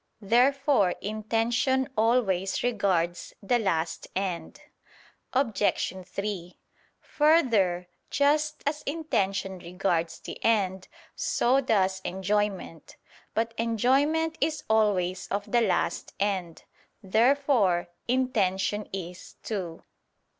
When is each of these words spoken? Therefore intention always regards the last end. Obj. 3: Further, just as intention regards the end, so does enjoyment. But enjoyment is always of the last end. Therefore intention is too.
Therefore 0.19 0.95
intention 0.99 1.87
always 1.95 2.63
regards 2.63 3.35
the 3.43 3.59
last 3.59 4.07
end. 4.15 4.59
Obj. 5.31 5.93
3: 6.03 6.57
Further, 6.99 7.87
just 8.09 8.63
as 8.65 8.81
intention 8.87 9.59
regards 9.59 10.19
the 10.19 10.43
end, 10.43 10.87
so 11.15 11.61
does 11.61 12.01
enjoyment. 12.03 12.95
But 13.35 13.53
enjoyment 13.59 14.39
is 14.41 14.63
always 14.67 15.27
of 15.27 15.51
the 15.51 15.61
last 15.61 16.15
end. 16.19 16.63
Therefore 17.03 17.89
intention 18.07 18.89
is 18.91 19.35
too. 19.43 19.83